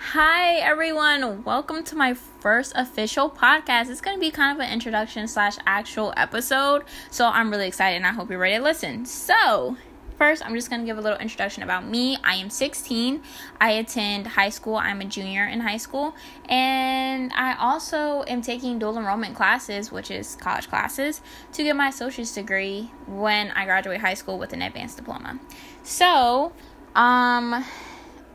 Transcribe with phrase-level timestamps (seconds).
[0.00, 3.90] Hi everyone, welcome to my first official podcast.
[3.90, 7.96] It's going to be kind of an introduction slash actual episode, so I'm really excited
[7.96, 9.04] and I hope you're ready to listen.
[9.06, 9.76] So,
[10.16, 12.16] first, I'm just going to give a little introduction about me.
[12.22, 13.20] I am 16.
[13.60, 14.76] I attend high school.
[14.76, 16.14] I'm a junior in high school,
[16.48, 21.20] and I also am taking dual enrollment classes, which is college classes,
[21.52, 25.40] to get my associate's degree when I graduate high school with an advanced diploma.
[25.82, 26.52] So,
[26.94, 27.64] um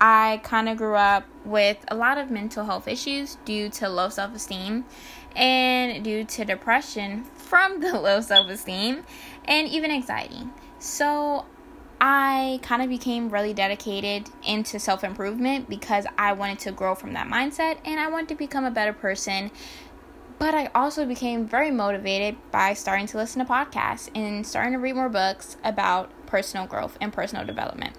[0.05, 4.09] I kind of grew up with a lot of mental health issues due to low
[4.09, 4.84] self esteem
[5.34, 9.05] and due to depression from the low self esteem
[9.45, 10.44] and even anxiety.
[10.77, 11.45] So
[12.02, 17.13] I kind of became really dedicated into self improvement because I wanted to grow from
[17.13, 19.52] that mindset and I wanted to become a better person.
[20.38, 24.80] But I also became very motivated by starting to listen to podcasts and starting to
[24.80, 27.95] read more books about personal growth and personal development.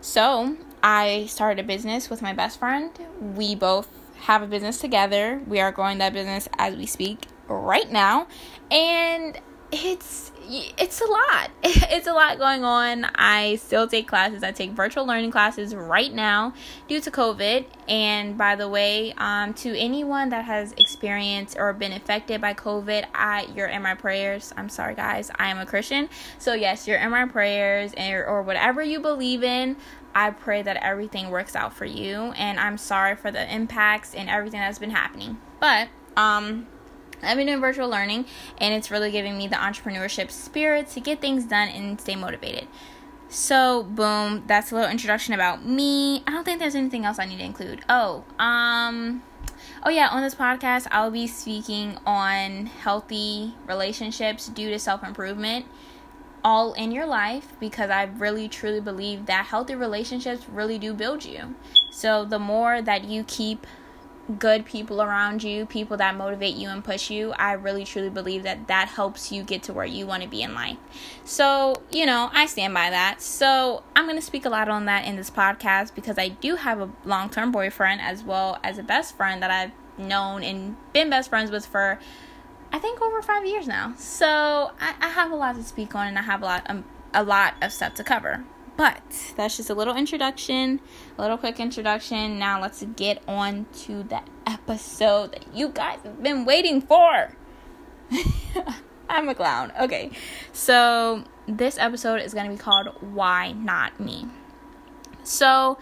[0.00, 2.90] So I started a business with my best friend.
[3.20, 3.88] We both
[4.22, 5.40] have a business together.
[5.46, 8.26] We are growing that business as we speak right now.
[8.70, 9.38] And
[9.72, 11.50] it's it's a lot.
[11.94, 13.04] It's a lot going on.
[13.14, 14.42] I still take classes.
[14.42, 16.54] I take virtual learning classes right now
[16.88, 17.66] due to COVID.
[17.86, 23.06] And by the way, um, to anyone that has experienced or been affected by COVID,
[23.14, 24.52] I you're in my prayers.
[24.56, 25.30] I'm sorry, guys.
[25.38, 29.42] I am a Christian, so yes, you're in my prayers, and or whatever you believe
[29.42, 29.76] in.
[30.14, 34.28] I pray that everything works out for you, and I'm sorry for the impacts and
[34.28, 35.38] everything that's been happening.
[35.60, 36.66] But um
[37.22, 38.26] I've been doing virtual learning
[38.58, 42.68] and it's really giving me the entrepreneurship spirit to get things done and stay motivated.
[43.28, 46.22] So, boom, that's a little introduction about me.
[46.26, 47.82] I don't think there's anything else I need to include.
[47.88, 49.22] Oh, um
[49.84, 55.66] Oh yeah, on this podcast I'll be speaking on healthy relationships due to self-improvement
[56.44, 61.24] all in your life because I really truly believe that healthy relationships really do build
[61.24, 61.54] you.
[61.90, 63.66] So, the more that you keep
[64.38, 68.44] good people around you, people that motivate you and push you, I really truly believe
[68.44, 70.76] that that helps you get to where you want to be in life.
[71.24, 73.20] So, you know, I stand by that.
[73.20, 76.56] So, I'm going to speak a lot on that in this podcast because I do
[76.56, 80.76] have a long term boyfriend as well as a best friend that I've known and
[80.92, 81.98] been best friends with for
[82.72, 83.94] I think over five years now.
[83.98, 86.84] So I, I have a lot to speak on and I have a lot um,
[87.12, 88.44] a lot of stuff to cover.
[88.76, 89.02] But
[89.36, 90.80] that's just a little introduction,
[91.18, 92.38] a little quick introduction.
[92.38, 97.36] Now let's get on to the episode that you guys have been waiting for.
[99.08, 99.72] I'm a clown.
[99.78, 100.10] Okay.
[100.52, 104.26] So this episode is going to be called Why Not Me.
[105.22, 105.78] So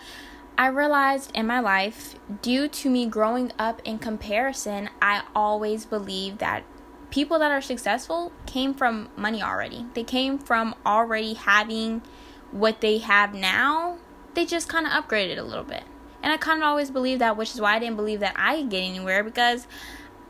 [0.59, 6.39] I realized in my life, due to me growing up in comparison, I always believed
[6.41, 6.65] that
[7.11, 9.87] people that are successful came from money already.
[9.95, 12.03] They came from already having
[12.53, 13.99] what they have now,
[14.35, 15.85] they just kind of upgraded a little bit.
[16.23, 18.61] And I kind of always believed that, which is why I didn't believe that I
[18.61, 19.67] could get anywhere because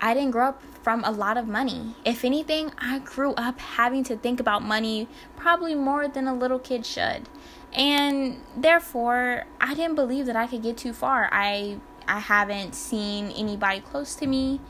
[0.00, 1.94] I didn't grow up from a lot of money.
[2.04, 6.58] If anything, I grew up having to think about money probably more than a little
[6.58, 7.28] kid should.
[7.72, 11.28] And therefore, I didn't believe that I could get too far.
[11.32, 14.60] I I haven't seen anybody close to me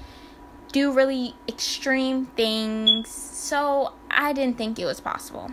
[0.72, 3.08] do really extreme things.
[3.08, 5.50] So, I didn't think it was possible.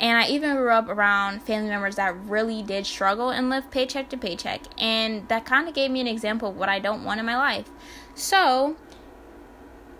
[0.00, 4.08] And I even grew up around family members that really did struggle and live paycheck
[4.10, 4.62] to paycheck.
[4.78, 7.36] And that kind of gave me an example of what I don't want in my
[7.36, 7.68] life.
[8.14, 8.76] So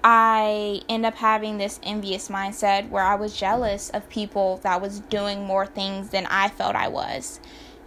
[0.05, 5.01] I end up having this envious mindset where I was jealous of people that was
[5.01, 7.41] doing more things than I felt I was.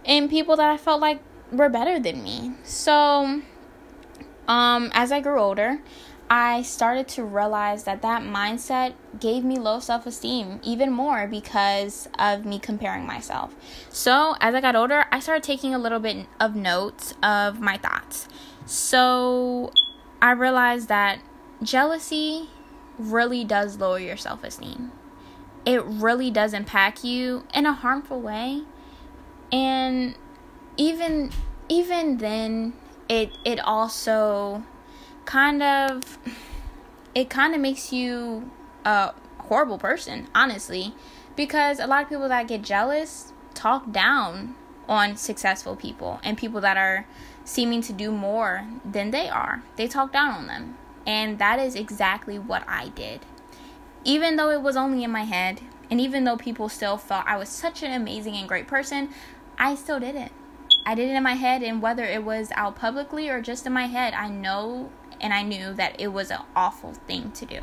[0.04, 1.20] And people that I felt like
[1.50, 2.52] were better than me.
[2.64, 3.42] So
[4.48, 5.80] um as I grew older,
[6.32, 12.08] I started to realize that that mindset gave me low self esteem even more because
[12.18, 13.54] of me comparing myself.
[13.90, 17.76] So, as I got older, I started taking a little bit of notes of my
[17.76, 18.28] thoughts.
[18.64, 19.72] So,
[20.22, 21.18] I realized that
[21.62, 22.48] jealousy
[22.96, 24.90] really does lower your self esteem.
[25.66, 28.62] It really does impact you in a harmful way.
[29.52, 30.14] And
[30.78, 31.30] even
[31.68, 32.72] even then
[33.10, 34.64] it it also
[35.24, 36.18] kind of
[37.14, 38.50] it kind of makes you
[38.84, 40.94] a horrible person, honestly,
[41.36, 44.54] because a lot of people that get jealous talk down
[44.88, 47.06] on successful people and people that are
[47.44, 49.62] seeming to do more than they are.
[49.76, 50.78] They talk down on them.
[51.06, 53.26] And that is exactly what I did.
[54.04, 55.60] Even though it was only in my head,
[55.90, 59.10] and even though people still felt I was such an amazing and great person,
[59.58, 60.32] I still did it.
[60.86, 63.72] I did it in my head, and whether it was out publicly or just in
[63.72, 64.90] my head, I know
[65.22, 67.60] and I knew that it was an awful thing to do.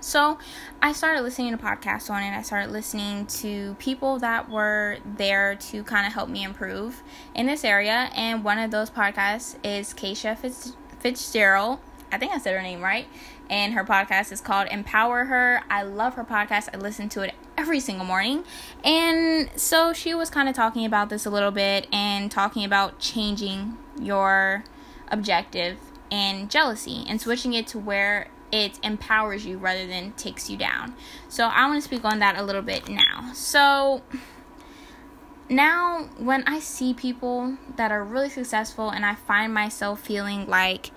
[0.00, 0.38] So
[0.80, 2.36] I started listening to podcasts on it.
[2.36, 7.02] I started listening to people that were there to kind of help me improve
[7.34, 8.10] in this area.
[8.14, 11.80] And one of those podcasts is Keisha Fitz- Fitzgerald.
[12.12, 13.06] I think I said her name right.
[13.50, 15.62] And her podcast is called Empower Her.
[15.68, 16.68] I love her podcast.
[16.72, 18.44] I listen to it every single morning.
[18.84, 22.98] And so she was kind of talking about this a little bit and talking about
[22.98, 24.64] changing your
[25.10, 25.78] objective
[26.10, 30.94] and jealousy and switching it to where it empowers you rather than takes you down.
[31.28, 33.32] So I want to speak on that a little bit now.
[33.34, 34.02] So
[35.48, 40.90] now when I see people that are really successful and I find myself feeling like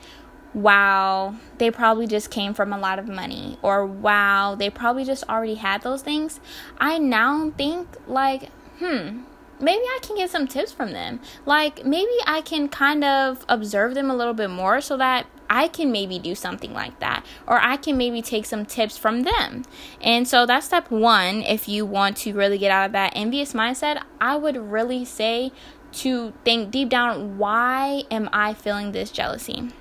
[0.54, 5.24] wow, they probably just came from a lot of money or wow, they probably just
[5.30, 6.40] already had those things,
[6.78, 8.50] I now think like,
[8.80, 9.22] hmm,
[9.62, 11.20] maybe I can get some tips from them.
[11.46, 15.68] Like maybe I can kind of observe them a little bit more so that I
[15.68, 19.66] can maybe do something like that, or I can maybe take some tips from them.
[20.00, 21.42] And so that's step one.
[21.42, 25.52] If you want to really get out of that envious mindset, I would really say
[25.94, 29.72] to think deep down why am I feeling this jealousy?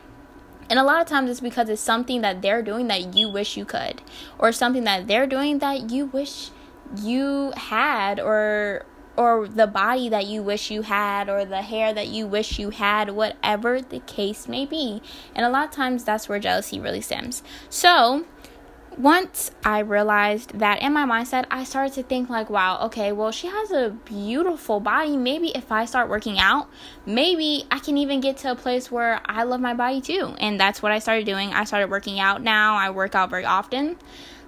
[0.69, 3.57] And a lot of times it's because it's something that they're doing that you wish
[3.57, 4.03] you could,
[4.39, 6.51] or something that they're doing that you wish
[7.01, 8.87] you had, or
[9.21, 12.71] or the body that you wish you had or the hair that you wish you
[12.71, 15.03] had, whatever the case may be.
[15.35, 17.43] And a lot of times that's where jealousy really stems.
[17.69, 18.25] So,
[18.97, 23.31] once I realized that in my mindset, I started to think, like, wow, okay, well,
[23.31, 25.19] she has a beautiful body.
[25.19, 26.71] Maybe if I start working out,
[27.05, 30.35] maybe I can even get to a place where I love my body too.
[30.39, 31.53] And that's what I started doing.
[31.53, 32.77] I started working out now.
[32.77, 33.99] I work out very often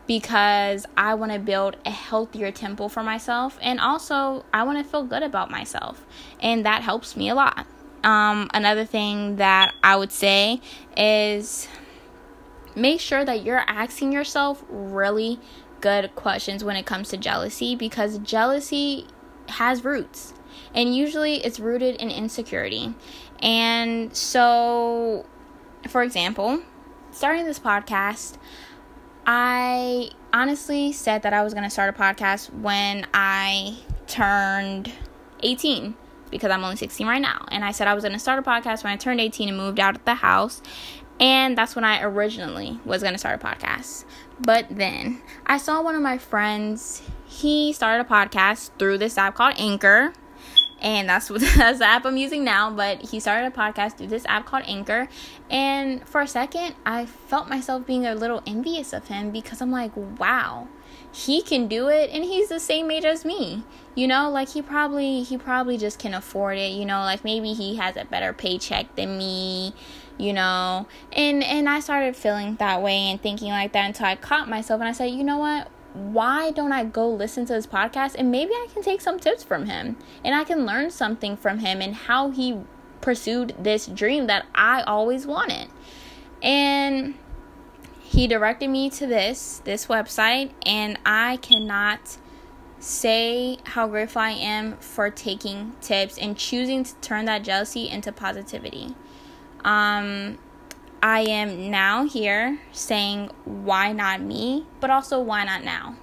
[0.07, 4.85] because I want to build a healthier temple for myself and also I want to
[4.85, 6.05] feel good about myself
[6.41, 7.67] and that helps me a lot.
[8.05, 10.61] Um, another thing that I would say
[10.97, 11.69] is
[12.75, 15.39] make sure that you're asking yourself really
[15.81, 19.07] good questions when it comes to jealousy because jealousy
[19.49, 20.35] has roots
[20.75, 22.95] and usually it's rooted in insecurity.
[23.41, 25.27] And so,
[25.89, 26.63] for example,
[27.11, 28.37] starting this podcast,
[29.27, 33.77] I honestly said that I was going to start a podcast when I
[34.07, 34.93] turned
[35.43, 35.95] 18
[36.31, 37.47] because I'm only 16 right now.
[37.51, 39.57] And I said I was going to start a podcast when I turned 18 and
[39.57, 40.63] moved out of the house.
[41.21, 44.05] And that's when I originally was going to start a podcast.
[44.41, 49.37] But then I saw one of my friends, he started a podcast through this app
[49.37, 50.15] called Anchor
[50.83, 52.71] and that's what that's the app I'm using now.
[52.71, 55.09] But he started a podcast through this app called Anchor,
[55.49, 59.71] and for a second, I felt myself being a little envious of him because I'm
[59.71, 60.69] like, wow,
[61.13, 63.65] he can do it, and he's the same age as me.
[63.95, 66.73] You know, like he probably he probably just can afford it.
[66.73, 69.75] You know, like maybe he has a better paycheck than me.
[70.19, 74.17] You know, and and I started feeling that way and thinking like that until I
[74.17, 75.71] caught myself and I said, you know what?
[75.95, 79.43] Why don't I go listen to his podcast and maybe I can take some tips
[79.43, 82.61] from him and I can learn something from him and how he
[83.01, 85.69] pursued this dream that I always wanted.
[86.43, 87.15] And
[88.01, 92.19] he directed me to this this website and I cannot
[92.79, 98.13] say how grateful I am for taking tips and choosing to turn that jealousy into
[98.13, 98.95] positivity.
[99.65, 100.39] Um
[101.03, 104.67] I am now here saying, why not me?
[104.79, 105.97] But also, why not now?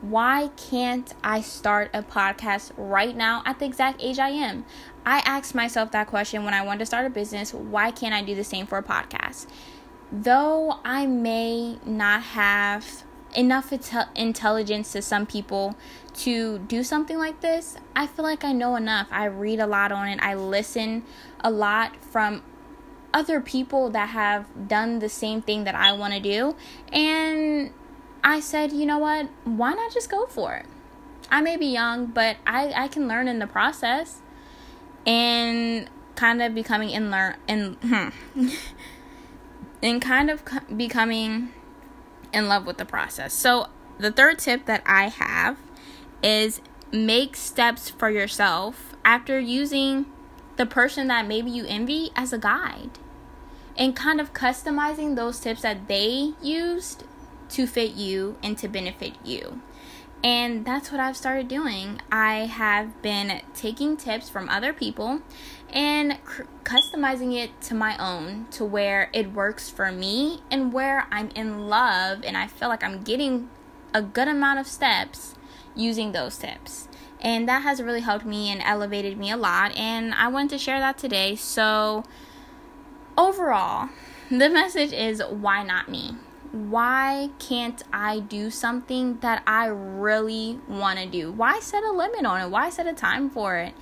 [0.00, 4.64] Why can't I start a podcast right now at the exact age I am?
[5.06, 7.54] I asked myself that question when I wanted to start a business.
[7.54, 9.46] Why can't I do the same for a podcast?
[10.10, 13.04] Though I may not have
[13.36, 15.76] enough intel- intelligence to some people
[16.14, 19.06] to do something like this, I feel like I know enough.
[19.12, 21.04] I read a lot on it, I listen
[21.40, 22.42] a lot from
[23.14, 26.56] other people that have done the same thing that I want to do.
[26.92, 27.72] And
[28.24, 29.28] I said, you know what?
[29.44, 30.66] Why not just go for it?
[31.30, 34.20] I may be young, but I, I can learn in the process
[35.06, 38.08] and kind of becoming in learn in hmm,
[39.82, 40.42] and kind of
[40.76, 41.52] becoming
[42.32, 43.32] in love with the process.
[43.32, 45.56] So the third tip that I have
[46.22, 46.60] is
[46.92, 50.06] make steps for yourself after using
[50.56, 52.98] the person that maybe you envy as a guide
[53.76, 57.04] and kind of customizing those tips that they used
[57.50, 59.60] to fit you and to benefit you.
[60.24, 62.00] And that's what I've started doing.
[62.10, 65.20] I have been taking tips from other people
[65.68, 66.18] and
[66.62, 71.66] customizing it to my own to where it works for me and where I'm in
[71.68, 73.50] love and I feel like I'm getting
[73.92, 75.34] a good amount of steps
[75.74, 76.88] using those tips.
[77.20, 79.76] And that has really helped me and elevated me a lot.
[79.76, 81.36] And I wanted to share that today.
[81.36, 82.04] So,
[83.16, 83.88] overall,
[84.30, 86.16] the message is why not me?
[86.52, 91.32] why can't I do something that I really want to do?
[91.32, 92.50] Why set a limit on it?
[92.50, 93.74] Why set a time for it?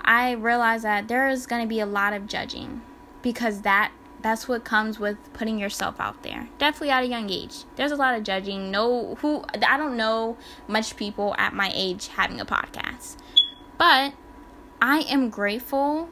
[0.00, 2.82] I realize that there is going to be a lot of judging
[3.22, 6.48] because that that's what comes with putting yourself out there.
[6.58, 7.64] Definitely at a young age.
[7.76, 8.72] There's a lot of judging.
[8.72, 13.16] No who I don't know much people at my age having a podcast.
[13.78, 14.14] But
[14.82, 16.08] I am grateful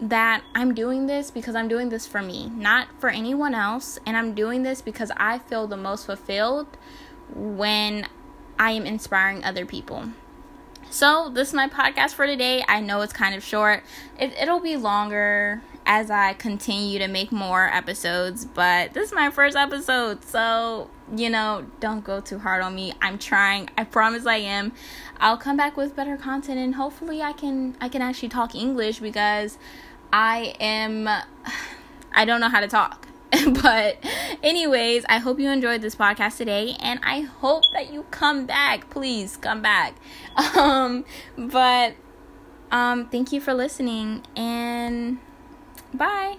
[0.00, 3.98] that I'm doing this because I'm doing this for me, not for anyone else.
[4.06, 6.66] And I'm doing this because I feel the most fulfilled
[7.34, 8.08] when
[8.58, 10.10] I am inspiring other people.
[10.90, 12.64] So, this is my podcast for today.
[12.66, 13.84] I know it's kind of short,
[14.18, 19.30] it, it'll be longer as I continue to make more episodes, but this is my
[19.30, 20.24] first episode.
[20.24, 22.92] So, you know, don't go too hard on me.
[23.00, 23.68] I'm trying.
[23.76, 24.72] I promise I am.
[25.18, 29.00] I'll come back with better content and hopefully I can I can actually talk English
[29.00, 29.58] because
[30.12, 31.08] I am
[32.12, 33.08] I don't know how to talk.
[33.62, 33.96] but
[34.42, 38.90] anyways, I hope you enjoyed this podcast today and I hope that you come back.
[38.90, 39.94] Please come back.
[40.56, 41.04] Um
[41.36, 41.94] but
[42.70, 45.18] um thank you for listening and
[45.92, 46.36] bye.